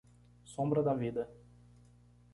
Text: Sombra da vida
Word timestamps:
Sombra 0.53 0.81
da 0.81 0.95
vida 0.95 1.29